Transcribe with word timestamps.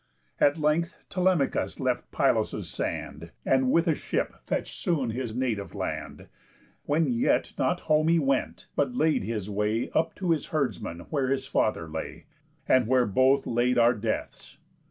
At 0.39 0.57
length 0.57 0.95
Telemachus 1.09 1.79
left 1.79 2.11
Pylos' 2.11 2.67
sand, 2.67 3.29
And 3.45 3.69
with 3.69 3.87
a 3.87 3.93
ship 3.93 4.33
fetch'd 4.47 4.73
soon 4.73 5.11
his 5.11 5.35
native 5.35 5.75
land, 5.75 6.27
When 6.85 7.05
yet 7.13 7.53
not 7.59 7.81
home 7.81 8.07
he 8.07 8.17
went, 8.17 8.65
but 8.75 8.95
laid 8.95 9.21
his 9.23 9.47
way 9.47 9.91
Up 9.91 10.15
to 10.15 10.31
his 10.31 10.47
herdsman 10.47 11.01
where 11.11 11.29
his 11.29 11.45
father 11.45 11.87
lay; 11.87 12.25
And 12.67 12.87
where 12.87 13.05
both 13.05 13.45
laid 13.45 13.77
our 13.77 13.93
deaths. 13.93 14.57